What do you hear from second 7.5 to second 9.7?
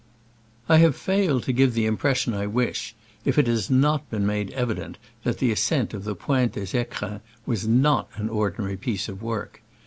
not an ordinary piece of work.